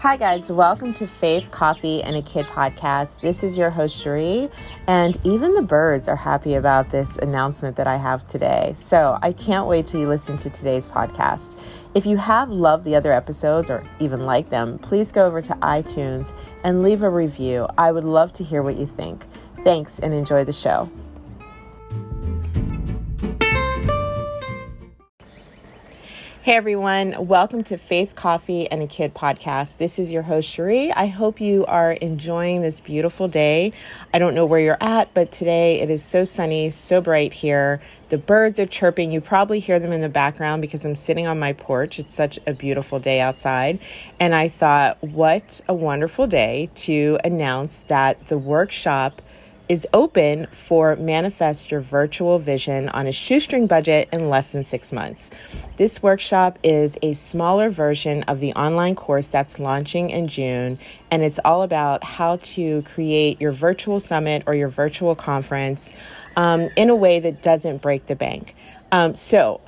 Hi, 0.00 0.16
guys. 0.16 0.50
Welcome 0.50 0.94
to 0.94 1.06
Faith, 1.06 1.50
Coffee, 1.50 2.02
and 2.02 2.16
a 2.16 2.22
Kid 2.22 2.46
podcast. 2.46 3.20
This 3.20 3.44
is 3.44 3.58
your 3.58 3.68
host, 3.68 4.02
Cherie, 4.02 4.48
and 4.86 5.18
even 5.24 5.54
the 5.54 5.60
birds 5.60 6.08
are 6.08 6.16
happy 6.16 6.54
about 6.54 6.88
this 6.88 7.18
announcement 7.18 7.76
that 7.76 7.86
I 7.86 7.98
have 7.98 8.26
today. 8.26 8.72
So 8.74 9.18
I 9.20 9.34
can't 9.34 9.66
wait 9.66 9.86
till 9.86 10.00
you 10.00 10.08
listen 10.08 10.38
to 10.38 10.48
today's 10.48 10.88
podcast. 10.88 11.60
If 11.94 12.06
you 12.06 12.16
have 12.16 12.48
loved 12.48 12.86
the 12.86 12.96
other 12.96 13.12
episodes 13.12 13.68
or 13.68 13.86
even 13.98 14.22
like 14.22 14.48
them, 14.48 14.78
please 14.78 15.12
go 15.12 15.26
over 15.26 15.42
to 15.42 15.52
iTunes 15.56 16.34
and 16.64 16.82
leave 16.82 17.02
a 17.02 17.10
review. 17.10 17.66
I 17.76 17.92
would 17.92 18.04
love 18.04 18.32
to 18.34 18.42
hear 18.42 18.62
what 18.62 18.78
you 18.78 18.86
think. 18.86 19.26
Thanks 19.64 19.98
and 19.98 20.14
enjoy 20.14 20.44
the 20.44 20.52
show. 20.54 20.90
Hey 26.50 26.56
everyone, 26.56 27.28
welcome 27.28 27.62
to 27.62 27.78
Faith 27.78 28.16
Coffee 28.16 28.68
and 28.68 28.82
a 28.82 28.88
Kid 28.88 29.14
podcast. 29.14 29.76
This 29.76 30.00
is 30.00 30.10
your 30.10 30.22
host 30.22 30.48
Cherie. 30.48 30.90
I 30.90 31.06
hope 31.06 31.40
you 31.40 31.64
are 31.66 31.92
enjoying 31.92 32.60
this 32.60 32.80
beautiful 32.80 33.28
day. 33.28 33.72
I 34.12 34.18
don't 34.18 34.34
know 34.34 34.46
where 34.46 34.58
you're 34.58 34.76
at, 34.80 35.14
but 35.14 35.30
today 35.30 35.80
it 35.80 35.90
is 35.90 36.02
so 36.02 36.24
sunny, 36.24 36.70
so 36.70 37.00
bright 37.00 37.32
here. 37.32 37.80
The 38.08 38.18
birds 38.18 38.58
are 38.58 38.66
chirping. 38.66 39.12
You 39.12 39.20
probably 39.20 39.60
hear 39.60 39.78
them 39.78 39.92
in 39.92 40.00
the 40.00 40.08
background 40.08 40.60
because 40.60 40.84
I'm 40.84 40.96
sitting 40.96 41.28
on 41.28 41.38
my 41.38 41.52
porch. 41.52 42.00
It's 42.00 42.16
such 42.16 42.36
a 42.48 42.52
beautiful 42.52 42.98
day 42.98 43.20
outside. 43.20 43.78
And 44.18 44.34
I 44.34 44.48
thought, 44.48 45.00
what 45.04 45.60
a 45.68 45.74
wonderful 45.74 46.26
day 46.26 46.68
to 46.74 47.16
announce 47.22 47.84
that 47.86 48.26
the 48.26 48.38
workshop 48.38 49.22
is 49.70 49.86
open 49.94 50.48
for 50.50 50.96
Manifest 50.96 51.70
Your 51.70 51.80
Virtual 51.80 52.40
Vision 52.40 52.88
on 52.88 53.06
a 53.06 53.12
shoestring 53.12 53.68
budget 53.68 54.08
in 54.12 54.28
less 54.28 54.50
than 54.50 54.64
six 54.64 54.92
months. 54.92 55.30
This 55.76 56.02
workshop 56.02 56.58
is 56.64 56.98
a 57.02 57.12
smaller 57.12 57.70
version 57.70 58.24
of 58.24 58.40
the 58.40 58.52
online 58.54 58.96
course 58.96 59.28
that's 59.28 59.60
launching 59.60 60.10
in 60.10 60.26
June, 60.26 60.76
and 61.12 61.22
it's 61.22 61.38
all 61.44 61.62
about 61.62 62.02
how 62.02 62.38
to 62.38 62.82
create 62.82 63.40
your 63.40 63.52
virtual 63.52 64.00
summit 64.00 64.42
or 64.48 64.56
your 64.56 64.66
virtual 64.66 65.14
conference 65.14 65.92
um, 66.34 66.68
in 66.76 66.90
a 66.90 66.96
way 66.96 67.20
that 67.20 67.40
doesn't 67.40 67.80
break 67.80 68.06
the 68.06 68.16
bank. 68.16 68.56
Um, 68.90 69.14
so, 69.14 69.60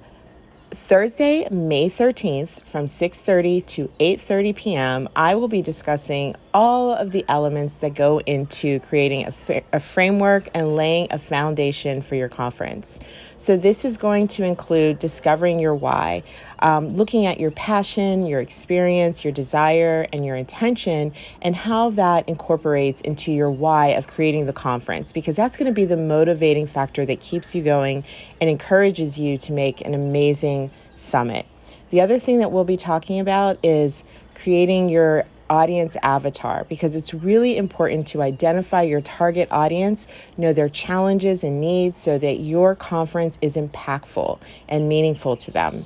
Thursday, 0.75 1.47
May 1.51 1.91
13th 1.91 2.65
from 2.65 2.87
6:30 2.87 3.67
to 3.67 3.91
8:30 4.01 4.57
p.m., 4.57 5.09
I 5.15 5.35
will 5.35 5.49
be 5.49 5.61
discussing 5.61 6.35
all 6.55 6.93
of 6.93 7.11
the 7.11 7.25
elements 7.29 7.77
that 7.77 7.95
go 7.95 8.21
into 8.21 8.81
creating 8.81 9.27
a, 9.27 9.63
a 9.75 9.81
framework 9.81 10.49
and 10.55 10.75
laying 10.75 11.09
a 11.11 11.19
foundation 11.19 12.01
for 12.01 12.15
your 12.15 12.31
conference. 12.31 13.01
So, 13.37 13.57
this 13.59 13.85
is 13.85 13.99
going 13.99 14.29
to 14.29 14.45
include 14.45 14.99
discovering 14.99 15.59
your 15.59 15.75
why, 15.75 16.23
um, 16.63 16.97
looking 16.97 17.27
at 17.27 17.39
your 17.41 17.51
passion, 17.51 18.25
your 18.25 18.41
experience, 18.41 19.25
your 19.25 19.33
desire, 19.33 20.07
and 20.13 20.25
your 20.25 20.37
intention, 20.37 21.13
and 21.43 21.55
how 21.55 21.91
that 21.91 22.29
incorporates 22.29 23.01
into 23.03 23.33
your 23.33 23.51
why 23.51 23.89
of 23.89 24.07
creating 24.07 24.47
the 24.47 24.53
conference, 24.53 25.13
because 25.13 25.37
that's 25.37 25.57
going 25.57 25.67
to 25.67 25.75
be 25.75 25.85
the 25.85 25.97
motivating 25.97 26.67
factor 26.67 27.05
that 27.05 27.21
keeps 27.21 27.55
you 27.55 27.63
going 27.63 28.05
and 28.41 28.49
encourages 28.49 29.19
you 29.19 29.37
to 29.37 29.53
make 29.53 29.81
an 29.81 29.93
amazing 29.93 30.71
summit. 30.97 31.45
The 31.91 32.01
other 32.01 32.19
thing 32.19 32.39
that 32.39 32.53
we'll 32.53 32.65
be 32.65 32.77
talking 32.77 33.19
about 33.19 33.59
is 33.63 34.05
creating 34.37 34.89
your 34.89 35.25
audience 35.51 35.97
avatar 36.03 36.65
because 36.69 36.95
it's 36.95 37.13
really 37.13 37.59
important 37.59 38.07
to 38.09 38.23
identify 38.23 38.83
your 38.83 39.03
target 39.03 39.49
audience, 39.51 40.07
know 40.39 40.53
their 40.53 40.69
challenges 40.69 41.45
and 41.45 41.61
needs 41.61 41.99
so 41.99 42.19
that 42.19 42.41
your 42.41 42.75
conference 42.75 43.37
is 43.43 43.57
impactful 43.57 44.39
and 44.69 44.89
meaningful 44.89 45.37
to 45.37 45.51
them. 45.51 45.85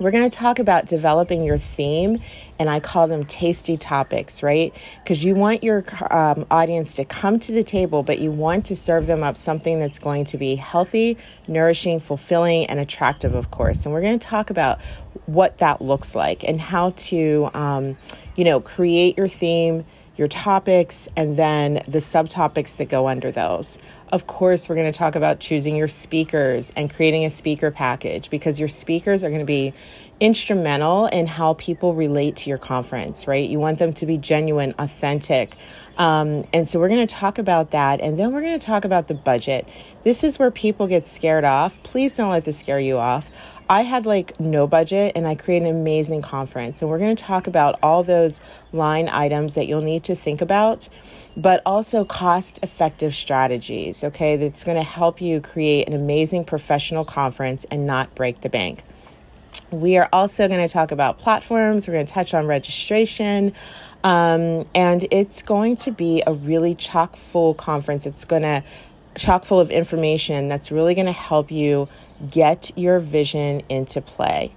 We're 0.00 0.10
going 0.10 0.28
to 0.28 0.36
talk 0.36 0.58
about 0.58 0.86
developing 0.86 1.44
your 1.44 1.58
theme, 1.58 2.18
and 2.58 2.68
I 2.68 2.80
call 2.80 3.06
them 3.06 3.24
tasty 3.24 3.76
topics, 3.76 4.42
right? 4.42 4.74
Because 5.02 5.24
you 5.24 5.36
want 5.36 5.62
your 5.62 5.84
um, 6.10 6.46
audience 6.50 6.94
to 6.94 7.04
come 7.04 7.38
to 7.40 7.52
the 7.52 7.62
table, 7.62 8.02
but 8.02 8.18
you 8.18 8.32
want 8.32 8.66
to 8.66 8.76
serve 8.76 9.06
them 9.06 9.22
up 9.22 9.36
something 9.36 9.78
that's 9.78 10.00
going 10.00 10.24
to 10.26 10.36
be 10.36 10.56
healthy, 10.56 11.16
nourishing, 11.46 12.00
fulfilling, 12.00 12.66
and 12.66 12.80
attractive, 12.80 13.36
of 13.36 13.52
course. 13.52 13.84
And 13.84 13.94
we're 13.94 14.00
going 14.00 14.18
to 14.18 14.26
talk 14.26 14.50
about 14.50 14.80
what 15.26 15.58
that 15.58 15.80
looks 15.80 16.16
like 16.16 16.42
and 16.42 16.60
how 16.60 16.90
to, 16.90 17.48
um, 17.54 17.96
you 18.34 18.42
know, 18.42 18.60
create 18.60 19.16
your 19.16 19.28
theme, 19.28 19.84
your 20.16 20.26
topics, 20.26 21.08
and 21.16 21.36
then 21.36 21.74
the 21.86 22.00
subtopics 22.00 22.76
that 22.78 22.88
go 22.88 23.06
under 23.06 23.30
those. 23.30 23.78
Of 24.14 24.28
course, 24.28 24.68
we're 24.68 24.76
going 24.76 24.92
to 24.92 24.96
talk 24.96 25.16
about 25.16 25.40
choosing 25.40 25.74
your 25.74 25.88
speakers 25.88 26.72
and 26.76 26.88
creating 26.88 27.24
a 27.24 27.32
speaker 27.32 27.72
package 27.72 28.30
because 28.30 28.60
your 28.60 28.68
speakers 28.68 29.24
are 29.24 29.28
going 29.28 29.40
to 29.40 29.44
be 29.44 29.74
instrumental 30.20 31.06
in 31.06 31.26
how 31.26 31.54
people 31.54 31.94
relate 31.94 32.36
to 32.36 32.48
your 32.48 32.58
conference, 32.58 33.26
right? 33.26 33.50
You 33.50 33.58
want 33.58 33.80
them 33.80 33.92
to 33.94 34.06
be 34.06 34.16
genuine, 34.16 34.72
authentic. 34.78 35.56
Um, 35.98 36.46
and 36.52 36.68
so 36.68 36.78
we're 36.78 36.90
going 36.90 37.04
to 37.04 37.12
talk 37.12 37.38
about 37.38 37.72
that. 37.72 38.00
And 38.00 38.16
then 38.16 38.32
we're 38.32 38.42
going 38.42 38.56
to 38.56 38.64
talk 38.64 38.84
about 38.84 39.08
the 39.08 39.14
budget. 39.14 39.68
This 40.04 40.22
is 40.22 40.38
where 40.38 40.52
people 40.52 40.86
get 40.86 41.08
scared 41.08 41.42
off. 41.42 41.82
Please 41.82 42.16
don't 42.16 42.30
let 42.30 42.44
this 42.44 42.58
scare 42.60 42.78
you 42.78 42.98
off. 42.98 43.28
I 43.68 43.82
had 43.82 44.04
like 44.04 44.38
no 44.38 44.66
budget 44.66 45.12
and 45.16 45.26
I 45.26 45.34
created 45.34 45.68
an 45.68 45.76
amazing 45.76 46.22
conference. 46.22 46.82
And 46.82 46.90
we're 46.90 46.98
going 46.98 47.16
to 47.16 47.24
talk 47.24 47.46
about 47.46 47.78
all 47.82 48.02
those 48.02 48.40
line 48.72 49.08
items 49.08 49.54
that 49.54 49.66
you'll 49.66 49.80
need 49.80 50.04
to 50.04 50.14
think 50.14 50.40
about, 50.40 50.88
but 51.36 51.62
also 51.64 52.04
cost 52.04 52.58
effective 52.62 53.14
strategies, 53.14 54.04
okay, 54.04 54.36
that's 54.36 54.64
going 54.64 54.76
to 54.76 54.82
help 54.82 55.20
you 55.20 55.40
create 55.40 55.88
an 55.88 55.94
amazing 55.94 56.44
professional 56.44 57.04
conference 57.04 57.64
and 57.70 57.86
not 57.86 58.14
break 58.14 58.42
the 58.42 58.50
bank. 58.50 58.82
We 59.70 59.96
are 59.96 60.08
also 60.12 60.46
going 60.46 60.66
to 60.66 60.72
talk 60.72 60.90
about 60.90 61.18
platforms, 61.18 61.88
we're 61.88 61.94
going 61.94 62.06
to 62.06 62.12
touch 62.12 62.34
on 62.34 62.46
registration. 62.46 63.54
Um, 64.02 64.66
and 64.74 65.08
it's 65.10 65.40
going 65.40 65.78
to 65.78 65.90
be 65.90 66.22
a 66.26 66.34
really 66.34 66.74
chock 66.74 67.16
full 67.16 67.54
conference. 67.54 68.04
It's 68.04 68.26
going 68.26 68.42
to 68.42 68.62
chock 69.16 69.46
full 69.46 69.60
of 69.60 69.70
information 69.70 70.48
that's 70.48 70.70
really 70.70 70.94
going 70.94 71.06
to 71.06 71.12
help 71.12 71.50
you 71.50 71.88
get 72.30 72.76
your 72.76 73.00
vision 73.00 73.62
into 73.68 74.00
play. 74.00 74.54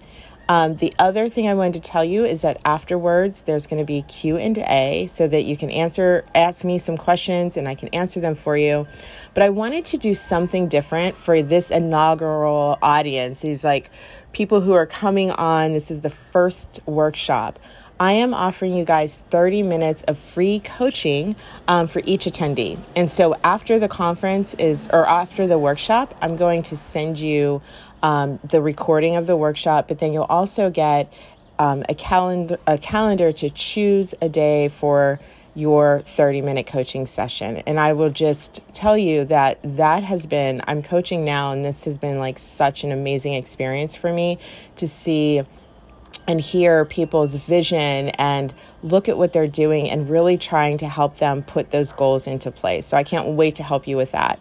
Um, 0.50 0.78
the 0.78 0.94
other 0.98 1.28
thing 1.28 1.50
I 1.50 1.56
wanted 1.56 1.84
to 1.84 1.90
tell 1.90 2.06
you 2.06 2.24
is 2.24 2.44
that 2.44 2.62
afterwards 2.64 3.42
there's 3.42 3.68
going 3.68 3.80
to 3.80 3.86
be 3.86 4.04
Q 4.04 4.38
and 4.38 4.58
A 4.58 5.08
so 5.12 5.28
that 5.28 5.44
you 5.44 5.58
can 5.58 5.70
answer 5.70 6.24
ask 6.34 6.64
me 6.64 6.80
some 6.80 6.98
questions 6.98 7.58
and 7.58 7.68
I 7.68 7.76
can 7.76 7.90
answer 7.90 8.22
them 8.22 8.36
for 8.36 8.56
you. 8.56 8.88
But 9.34 9.44
I 9.44 9.50
wanted 9.50 9.86
to 9.88 9.98
do 9.98 10.16
something 10.16 10.70
different 10.70 11.18
for 11.18 11.44
this 11.44 11.70
inaugural 11.70 12.78
audience. 12.82 13.42
These 13.42 13.66
like 13.66 13.90
people 14.32 14.62
who 14.62 14.74
are 14.74 14.86
coming 14.86 15.32
on. 15.32 15.74
This 15.74 15.92
is 15.92 16.02
the 16.02 16.10
first 16.10 16.80
workshop. 16.86 17.60
I 18.00 18.14
am 18.14 18.34
offering 18.34 18.76
you 18.76 18.86
guys 18.86 19.20
30 19.32 19.64
minutes 19.64 20.04
of 20.04 20.20
free 20.20 20.60
coaching 20.60 21.36
um, 21.68 21.88
for 21.88 22.02
each 22.06 22.26
attendee. 22.26 22.80
And 22.96 23.10
so 23.10 23.36
after 23.44 23.80
the 23.80 23.88
conference 23.88 24.54
is, 24.56 24.88
or 24.94 25.08
after 25.08 25.48
the 25.48 25.58
workshop, 25.58 26.16
I'm 26.22 26.38
going 26.38 26.64
to 26.64 26.78
send 26.78 27.20
you 27.20 27.62
um, 28.04 28.40
the 28.44 28.62
recording 28.62 29.16
of 29.16 29.26
the 29.26 29.36
workshop, 29.36 29.88
but 29.88 30.00
then 30.00 30.14
you'll 30.14 30.24
also 30.24 30.70
get 30.70 31.12
um, 31.60 31.84
a 31.90 31.96
calendar 31.96 32.60
a 32.68 32.78
calendar 32.78 33.32
to 33.32 33.50
choose 33.50 34.14
a 34.22 34.30
day 34.30 34.68
for 34.68 35.20
your 35.56 36.04
30 36.06 36.42
minute 36.42 36.68
coaching 36.68 37.08
session. 37.08 37.64
And 37.66 37.80
I 37.80 37.94
will 37.94 38.12
just 38.12 38.62
tell 38.74 38.96
you 38.96 39.26
that 39.26 39.58
that 39.64 40.04
has 40.04 40.28
been, 40.28 40.62
I'm 40.68 40.84
coaching 40.84 41.26
now, 41.26 41.52
and 41.52 41.66
this 41.66 41.86
has 41.86 41.98
been 41.98 42.20
like 42.20 42.38
such 42.38 42.84
an 42.84 42.92
amazing 42.92 43.34
experience 43.34 43.96
for 43.96 44.14
me 44.14 44.38
to 44.76 44.88
see 44.88 45.42
and 46.28 46.42
hear 46.42 46.84
people's 46.86 47.36
vision 47.36 48.10
and 48.10 48.54
look 48.84 49.08
at 49.08 49.18
what 49.18 49.34
they're 49.34 49.48
doing 49.48 49.90
and 49.90 50.10
really 50.10 50.38
trying 50.38 50.78
to 50.78 50.88
help 50.88 51.18
them 51.20 51.42
put 51.44 51.72
those 51.72 51.94
goals 51.94 52.28
into 52.28 52.52
place. 52.52 52.86
So 52.86 52.98
I 52.98 53.04
can't 53.04 53.30
wait 53.30 53.56
to 53.56 53.64
help 53.64 53.88
you 53.88 53.96
with 53.96 54.12
that. 54.12 54.40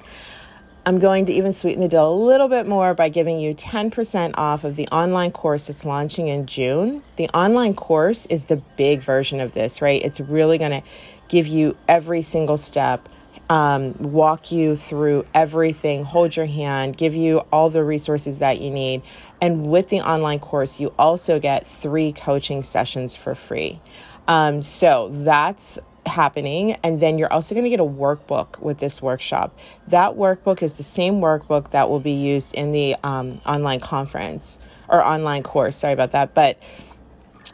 I'm 0.85 1.01
going 1.01 1.27
to 1.27 1.33
even 1.33 1.53
sweeten 1.53 1.81
the 1.81 1.89
deal 1.89 2.13
a 2.13 2.15
little 2.15 2.47
bit 2.47 2.69
more 2.69 2.95
by 2.95 3.09
giving 3.09 3.41
you 3.41 3.55
10% 3.55 4.35
off 4.37 4.63
of 4.63 4.77
the 4.77 4.87
online 4.89 5.33
course 5.33 5.67
that's 5.67 5.85
launching 5.85 6.29
in 6.29 6.47
June. 6.47 7.03
The 7.17 7.29
online 7.31 7.75
course 7.75 8.27
is 8.27 8.45
the 8.45 8.59
big 8.77 9.01
version 9.01 9.41
of 9.41 9.53
this, 9.53 9.83
right? 9.83 10.01
It's 10.05 10.21
really 10.21 10.59
going 10.59 10.71
to 10.71 10.83
give 11.27 11.49
you 11.49 11.77
every 11.89 12.23
single 12.23 12.57
step 12.57 13.09
um, 13.49 13.95
walk 13.99 14.51
you 14.51 14.77
through 14.77 15.25
everything, 15.35 16.05
hold 16.05 16.35
your 16.37 16.47
hand, 16.47 16.97
give 16.97 17.15
you 17.15 17.39
all 17.53 17.71
the 17.71 17.85
resources 17.85 18.41
that 18.41 18.61
you 18.61 18.71
need. 18.71 19.03
And 19.41 19.67
with 19.67 19.89
the 19.89 20.01
online 20.01 20.41
course, 20.41 20.81
you 20.81 20.93
also 20.99 21.39
get 21.39 21.67
three 21.67 22.13
coaching 22.13 22.63
sessions 22.63 23.17
for 23.17 23.35
free. 23.35 23.81
Um, 24.29 24.63
so 24.63 25.11
that's 25.13 25.79
happening. 26.07 26.73
And 26.83 27.01
then 27.01 27.19
you're 27.19 27.33
also 27.33 27.55
going 27.55 27.65
to 27.65 27.71
get 27.71 27.81
a 27.81 27.85
workbook 27.85 28.61
with 28.61 28.79
this 28.79 29.03
workshop. 29.03 29.57
That 29.89 30.13
workbook 30.13 30.63
is 30.63 30.75
the 30.75 30.83
same 30.83 31.15
workbook 31.21 31.71
that 31.71 31.89
will 31.89 32.01
be 32.01 32.13
used 32.13 32.55
in 32.55 32.73
the 32.73 32.97
um, 33.03 33.41
online 33.45 33.81
conference 33.81 34.59
or 34.89 35.05
online 35.05 35.43
course. 35.43 35.77
Sorry 35.77 35.93
about 35.93 36.13
that. 36.13 36.35
But 36.35 36.59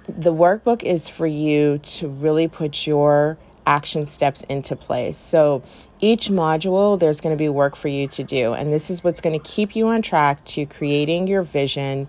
the 0.08 0.32
workbook 0.32 0.82
is 0.82 1.08
for 1.08 1.26
you 1.26 1.78
to 1.78 2.08
really 2.08 2.48
put 2.48 2.86
your 2.86 3.38
action 3.66 4.06
steps 4.06 4.42
into 4.48 4.76
place. 4.76 5.18
So 5.18 5.62
each 6.00 6.28
module, 6.28 6.98
there's 6.98 7.20
going 7.20 7.36
to 7.36 7.38
be 7.38 7.48
work 7.48 7.76
for 7.76 7.88
you 7.88 8.08
to 8.08 8.24
do. 8.24 8.52
And 8.52 8.72
this 8.72 8.90
is 8.90 9.04
what's 9.04 9.20
going 9.20 9.38
to 9.38 9.48
keep 9.48 9.76
you 9.76 9.88
on 9.88 10.02
track 10.02 10.44
to 10.46 10.66
creating 10.66 11.28
your 11.28 11.42
vision 11.42 12.08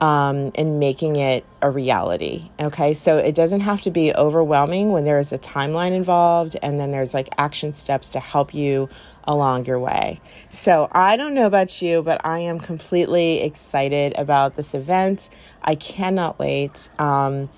um, 0.00 0.50
and 0.56 0.80
making 0.80 1.16
it 1.16 1.44
a 1.62 1.70
reality. 1.70 2.50
Okay, 2.60 2.94
so 2.94 3.16
it 3.18 3.34
doesn't 3.34 3.60
have 3.60 3.80
to 3.82 3.90
be 3.90 4.14
overwhelming 4.14 4.92
when 4.92 5.04
there 5.04 5.18
is 5.18 5.32
a 5.32 5.38
timeline 5.38 5.92
involved 5.92 6.56
and 6.62 6.80
then 6.80 6.90
there's 6.90 7.14
like 7.14 7.28
action 7.38 7.72
steps 7.72 8.08
to 8.10 8.20
help 8.20 8.52
you 8.52 8.88
along 9.24 9.66
your 9.66 9.78
way. 9.78 10.20
So 10.50 10.88
I 10.92 11.16
don't 11.16 11.34
know 11.34 11.46
about 11.46 11.80
you, 11.80 12.02
but 12.02 12.20
I 12.24 12.40
am 12.40 12.58
completely 12.58 13.40
excited 13.42 14.14
about 14.18 14.56
this 14.56 14.74
event. 14.74 15.30
I 15.62 15.74
cannot 15.76 16.38
wait. 16.38 16.88
Um, 16.98 17.48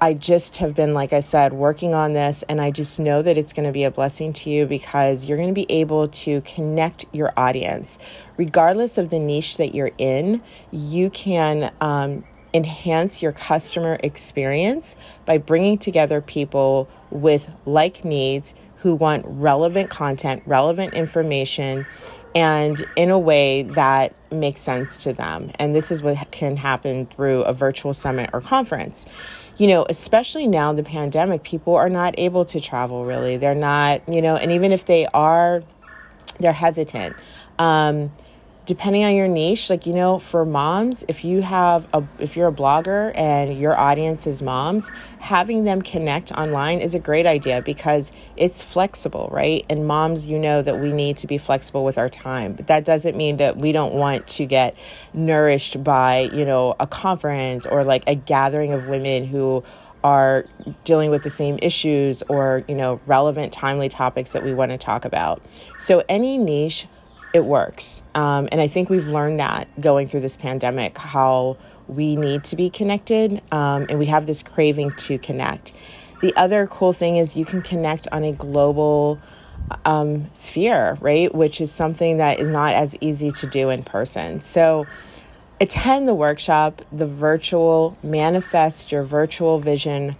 I 0.00 0.14
just 0.14 0.58
have 0.58 0.74
been, 0.74 0.94
like 0.94 1.12
I 1.12 1.20
said, 1.20 1.52
working 1.52 1.92
on 1.92 2.12
this, 2.12 2.44
and 2.48 2.60
I 2.60 2.70
just 2.70 3.00
know 3.00 3.20
that 3.20 3.36
it's 3.36 3.52
going 3.52 3.66
to 3.66 3.72
be 3.72 3.82
a 3.82 3.90
blessing 3.90 4.32
to 4.34 4.50
you 4.50 4.64
because 4.64 5.24
you're 5.24 5.36
going 5.36 5.48
to 5.48 5.54
be 5.54 5.66
able 5.68 6.08
to 6.08 6.40
connect 6.42 7.04
your 7.12 7.32
audience. 7.36 7.98
Regardless 8.36 8.96
of 8.96 9.10
the 9.10 9.18
niche 9.18 9.56
that 9.56 9.74
you're 9.74 9.90
in, 9.98 10.40
you 10.70 11.10
can 11.10 11.72
um, 11.80 12.24
enhance 12.54 13.22
your 13.22 13.32
customer 13.32 13.98
experience 14.02 14.94
by 15.26 15.38
bringing 15.38 15.78
together 15.78 16.20
people 16.20 16.88
with 17.10 17.50
like 17.66 18.04
needs 18.04 18.54
who 18.76 18.94
want 18.94 19.24
relevant 19.26 19.90
content, 19.90 20.42
relevant 20.46 20.94
information, 20.94 21.84
and 22.36 22.86
in 22.94 23.10
a 23.10 23.18
way 23.18 23.62
that 23.62 24.14
makes 24.30 24.60
sense 24.60 24.98
to 24.98 25.12
them. 25.12 25.50
And 25.58 25.74
this 25.74 25.90
is 25.90 26.02
what 26.02 26.30
can 26.30 26.56
happen 26.56 27.06
through 27.06 27.42
a 27.42 27.52
virtual 27.52 27.94
summit 27.94 28.30
or 28.32 28.40
conference. 28.40 29.06
You 29.56 29.66
know, 29.66 29.86
especially 29.88 30.46
now 30.46 30.72
the 30.72 30.82
pandemic, 30.82 31.42
people 31.42 31.74
are 31.74 31.90
not 31.90 32.14
able 32.18 32.44
to 32.46 32.60
travel 32.60 33.04
really. 33.04 33.36
They're 33.36 33.54
not, 33.54 34.02
you 34.08 34.22
know, 34.22 34.36
and 34.36 34.52
even 34.52 34.72
if 34.72 34.86
they 34.86 35.06
are, 35.06 35.62
they're 36.38 36.52
hesitant. 36.52 37.16
Um, 37.58 38.12
depending 38.68 39.02
on 39.02 39.14
your 39.14 39.26
niche 39.26 39.70
like 39.70 39.86
you 39.86 39.94
know 39.94 40.18
for 40.18 40.44
moms 40.44 41.02
if 41.08 41.24
you 41.24 41.40
have 41.40 41.88
a 41.94 42.04
if 42.18 42.36
you're 42.36 42.48
a 42.48 42.52
blogger 42.52 43.12
and 43.14 43.58
your 43.58 43.74
audience 43.74 44.26
is 44.26 44.42
moms 44.42 44.90
having 45.20 45.64
them 45.64 45.80
connect 45.80 46.30
online 46.32 46.78
is 46.78 46.94
a 46.94 46.98
great 46.98 47.24
idea 47.24 47.62
because 47.62 48.12
it's 48.36 48.62
flexible 48.62 49.30
right? 49.32 49.64
And 49.70 49.86
moms 49.86 50.26
you 50.26 50.38
know 50.38 50.60
that 50.60 50.78
we 50.78 50.92
need 50.92 51.16
to 51.18 51.26
be 51.26 51.38
flexible 51.38 51.82
with 51.82 51.96
our 51.96 52.10
time. 52.10 52.52
But 52.52 52.66
that 52.66 52.84
doesn't 52.84 53.16
mean 53.16 53.38
that 53.38 53.56
we 53.56 53.72
don't 53.72 53.94
want 53.94 54.26
to 54.28 54.44
get 54.44 54.76
nourished 55.14 55.82
by 55.82 56.28
you 56.30 56.44
know 56.44 56.76
a 56.78 56.86
conference 56.86 57.64
or 57.64 57.84
like 57.84 58.04
a 58.06 58.14
gathering 58.14 58.74
of 58.74 58.86
women 58.86 59.24
who 59.24 59.64
are 60.04 60.44
dealing 60.84 61.10
with 61.10 61.22
the 61.22 61.30
same 61.30 61.58
issues 61.62 62.22
or 62.28 62.64
you 62.68 62.74
know 62.74 63.00
relevant 63.06 63.50
timely 63.50 63.88
topics 63.88 64.32
that 64.32 64.42
we 64.42 64.52
want 64.52 64.72
to 64.72 64.78
talk 64.78 65.06
about. 65.06 65.42
So 65.78 66.02
any 66.06 66.36
niche 66.36 66.86
it 67.32 67.44
works. 67.44 68.02
Um, 68.14 68.48
and 68.50 68.60
I 68.60 68.68
think 68.68 68.90
we've 68.90 69.06
learned 69.06 69.40
that 69.40 69.68
going 69.80 70.08
through 70.08 70.20
this 70.20 70.36
pandemic, 70.36 70.96
how 70.96 71.56
we 71.86 72.16
need 72.16 72.44
to 72.44 72.56
be 72.56 72.70
connected 72.70 73.40
um, 73.50 73.86
and 73.88 73.98
we 73.98 74.06
have 74.06 74.26
this 74.26 74.42
craving 74.42 74.92
to 74.92 75.18
connect. 75.18 75.72
The 76.20 76.34
other 76.36 76.66
cool 76.66 76.92
thing 76.92 77.16
is 77.16 77.36
you 77.36 77.44
can 77.44 77.62
connect 77.62 78.08
on 78.12 78.24
a 78.24 78.32
global 78.32 79.18
um, 79.84 80.28
sphere, 80.34 80.98
right? 81.00 81.32
Which 81.34 81.60
is 81.60 81.70
something 81.70 82.18
that 82.18 82.40
is 82.40 82.48
not 82.48 82.74
as 82.74 82.96
easy 83.00 83.30
to 83.32 83.46
do 83.46 83.70
in 83.70 83.82
person. 83.82 84.40
So, 84.42 84.86
attend 85.60 86.08
the 86.08 86.14
workshop, 86.14 86.82
the 86.92 87.06
virtual 87.06 87.96
Manifest 88.02 88.92
Your 88.92 89.02
Virtual 89.02 89.58
Vision 89.60 90.16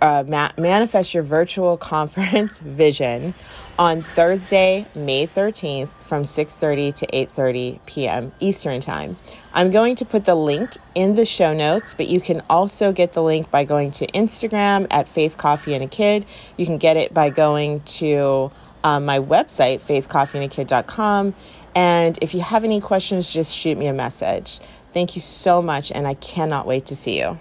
uh, 0.00 0.24
ma- 0.26 0.52
manifest 0.56 1.14
your 1.14 1.22
virtual 1.22 1.76
conference 1.76 2.58
vision 2.62 3.34
on 3.78 4.02
Thursday, 4.02 4.86
May 4.94 5.26
13th 5.26 5.88
from 6.00 6.22
6:30 6.22 6.94
to 6.96 7.06
8:30 7.06 7.80
p.m. 7.86 8.32
Eastern 8.40 8.80
Time. 8.80 9.16
I'm 9.52 9.70
going 9.70 9.96
to 9.96 10.04
put 10.04 10.24
the 10.24 10.34
link 10.34 10.76
in 10.94 11.14
the 11.14 11.24
show 11.24 11.52
notes, 11.52 11.94
but 11.94 12.08
you 12.08 12.20
can 12.20 12.42
also 12.50 12.92
get 12.92 13.12
the 13.12 13.22
link 13.22 13.50
by 13.50 13.64
going 13.64 13.92
to 13.92 14.06
Instagram 14.08 14.86
at 14.90 15.08
Faith 15.08 15.36
Coffee 15.36 15.74
and 15.74 15.84
a 15.84 15.88
Kid. 15.88 16.26
You 16.56 16.66
can 16.66 16.78
get 16.78 16.96
it 16.96 17.14
by 17.14 17.30
going 17.30 17.80
to 17.82 18.50
um, 18.84 19.04
my 19.04 19.18
website 19.18 19.80
faithcoffeeandakid.com 19.80 21.34
and 21.74 22.18
if 22.22 22.34
you 22.34 22.40
have 22.40 22.64
any 22.64 22.80
questions 22.80 23.28
just 23.28 23.54
shoot 23.54 23.76
me 23.76 23.86
a 23.86 23.92
message. 23.92 24.60
Thank 24.92 25.14
you 25.14 25.20
so 25.20 25.60
much 25.60 25.92
and 25.92 26.06
I 26.06 26.14
cannot 26.14 26.66
wait 26.66 26.86
to 26.86 26.96
see 26.96 27.18
you. 27.18 27.38